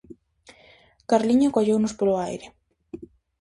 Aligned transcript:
Carlino 1.09 1.53
colleunos 1.55 1.93
polo 1.97 2.15
aire. 2.29 2.47